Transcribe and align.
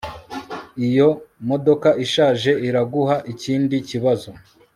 Iyo 0.87 1.09
modoka 1.49 1.89
ishaje 2.05 2.51
iraguha 2.67 3.15
ikindi 3.33 3.75
kibazo 3.89 4.29